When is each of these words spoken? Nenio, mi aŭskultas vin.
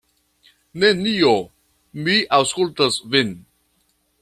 Nenio, 0.83 1.33
mi 2.07 2.17
aŭskultas 2.39 2.99
vin. 3.17 3.37